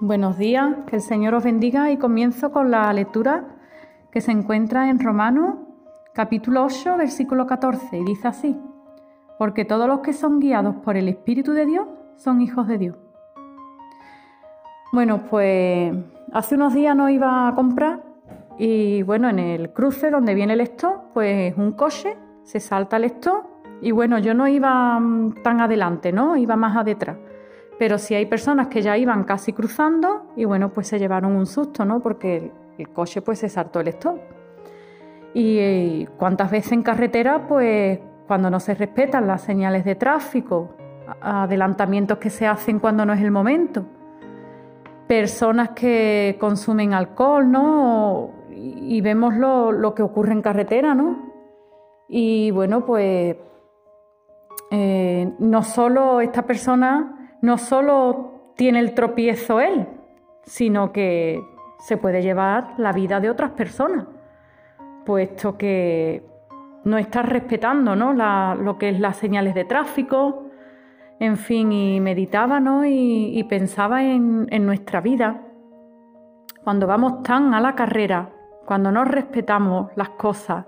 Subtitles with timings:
[0.00, 3.46] Buenos días, que el Señor os bendiga y comienzo con la lectura
[4.10, 5.56] que se encuentra en Romanos
[6.12, 8.60] capítulo 8, versículo 14 y dice así,
[9.38, 11.86] porque todos los que son guiados por el Espíritu de Dios
[12.16, 12.96] son hijos de Dios.
[14.92, 15.94] Bueno, pues
[16.32, 18.02] hace unos días no iba a comprar
[18.58, 23.04] y bueno, en el cruce donde viene el stop, pues un coche se salta el
[23.04, 23.44] stop
[23.80, 26.36] y bueno, yo no iba mm, tan adelante, ¿no?
[26.36, 27.16] Iba más a.
[27.78, 31.46] Pero sí hay personas que ya iban casi cruzando y bueno, pues se llevaron un
[31.46, 32.00] susto, ¿no?
[32.00, 34.18] Porque el, coche pues se saltó el stop.
[35.34, 40.70] Y, y cuántas veces en carretera, pues cuando no se respetan las señales de tráfico,
[41.20, 43.86] adelantamientos que se hacen cuando no es el momento,
[45.06, 48.30] personas que consumen alcohol, ¿no?
[48.50, 51.32] Y vemos lo, que ocurre en carretera, ¿no?
[52.08, 53.36] Y bueno, pues
[54.70, 59.86] eh, no solo esta persona, no solo tiene el tropiezo él,
[60.42, 61.42] sino que
[61.78, 64.06] se puede llevar la vida de otras personas,
[65.04, 66.24] puesto que
[66.84, 68.12] no está respetando ¿no?
[68.54, 70.44] lo que es las señales de tráfico,
[71.18, 72.84] en fin, y meditaba ¿no?
[72.84, 75.42] y, pensaba en, nuestra vida.
[76.62, 78.30] Cuando vamos tan a la carrera,
[78.64, 80.66] cuando no respetamos las cosas,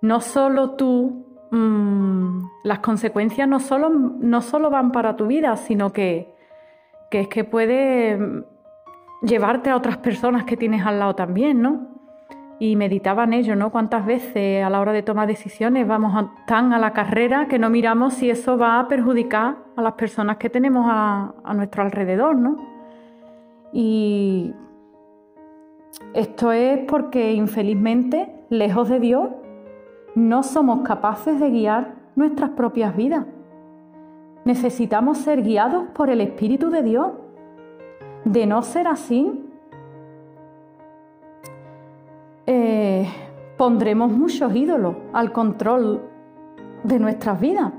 [0.00, 5.92] no solo tú, mm, las consecuencias no solo, no solo van para tu vida, sino
[5.92, 6.34] que,
[7.10, 8.44] que es que puede
[9.22, 11.92] llevarte a otras personas que tienes al lado también, ¿no?
[12.62, 13.72] y meditaba en ello, ¿no?
[13.72, 17.70] Cuántas veces a la hora de tomar decisiones vamos tan a la carrera que no
[17.70, 22.56] miramos si eso va a perjudicar a las personas que tenemos a, nuestro alrededor, ¿no?
[23.72, 24.54] Y
[26.14, 29.30] esto es porque infelizmente, lejos de Dios,
[30.14, 33.26] no somos capaces de guiar nuestras propias vidas.
[34.44, 37.12] Necesitamos ser guiados por el Espíritu de Dios.
[38.24, 39.48] De no ser así,
[42.46, 43.08] eh,
[43.56, 46.02] pondremos muchos ídolos al control
[46.84, 47.72] de nuestras vidas.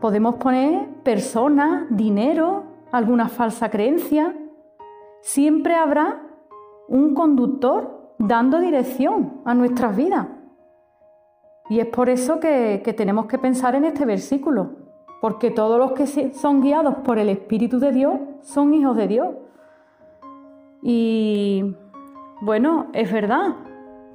[0.00, 4.36] Podemos poner personas, dinero, alguna falsa creencia.
[5.22, 6.22] Siempre habrá
[6.88, 10.26] un conductor dando dirección a nuestras vidas.
[11.68, 14.70] Y es por eso que, tenemos que pensar en este versículo,
[15.20, 19.28] porque todos los que son guiados por el Espíritu de Dios son hijos de Dios.
[20.82, 21.74] Y
[22.40, 23.56] bueno, es verdad,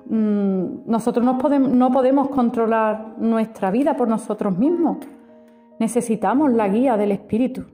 [0.05, 4.97] Mm, nosotros no podemos, no podemos controlar nuestra vida por nosotros mismos.
[5.79, 7.65] Necesitamos la guía del Espíritu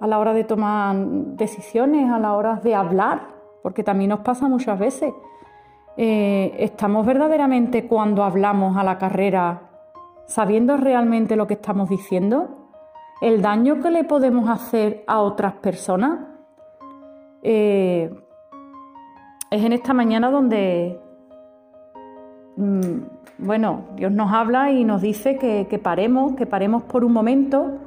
[0.00, 3.28] a la hora de tomar decisiones, a la hora de hablar,
[3.62, 5.12] porque también nos pasa muchas veces.
[5.96, 9.70] Eh, ¿Estamos verdaderamente cuando hablamos a la carrera
[10.26, 12.70] sabiendo realmente lo que estamos diciendo?
[13.20, 16.20] ¿El daño que le podemos hacer a otras personas?
[17.42, 18.10] Eh,
[19.50, 20.98] es en esta mañana donde
[22.56, 23.06] Mm,
[23.38, 27.78] bueno, Dios nos habla y nos dice que, paremos, que paremos por un momento,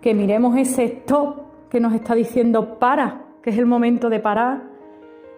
[0.00, 4.62] que miremos ese stop que nos está diciendo para, que es el momento de parar,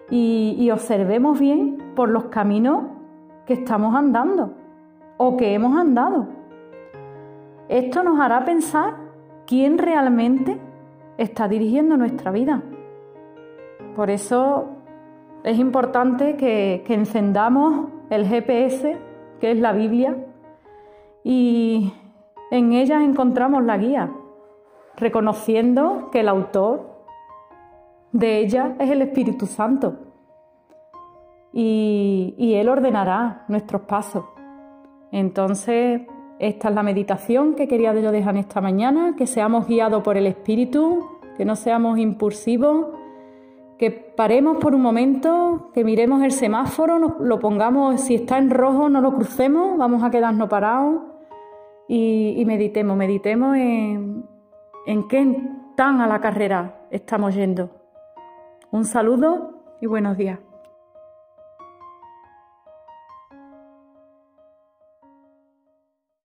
[0.09, 2.83] y, observemos bien por los caminos
[3.45, 4.53] que estamos andando
[5.17, 6.27] o que hemos andado.
[7.69, 8.95] Esto nos hará pensar
[9.47, 10.59] quién realmente
[11.17, 12.61] está dirigiendo nuestra vida.
[13.95, 14.65] Por eso
[15.43, 18.97] es importante que, encendamos el GPS,
[19.39, 20.15] que es la Biblia,
[21.23, 21.93] y
[22.51, 24.11] en ella encontramos la guía,
[24.97, 26.94] reconociendo que el autor
[28.15, 29.97] de ella es el Espíritu Santo.
[31.51, 34.23] Y, y, Él ordenará nuestros pasos.
[35.11, 36.01] Entonces,
[36.39, 40.27] esta es la meditación que quería yo dejar esta mañana, que seamos guiados por el
[40.27, 41.05] Espíritu,
[41.37, 42.87] que no seamos impulsivos,
[43.77, 48.87] que paremos por un momento, que miremos el semáforo, lo pongamos, si está en rojo
[48.87, 51.01] no lo crucemos, vamos a quedarnos parados
[51.89, 54.25] y, meditemos, meditemos en,
[54.85, 55.37] en qué
[55.75, 57.84] tan a la carrera estamos yendo.
[58.71, 60.39] Un saludo y buenos días.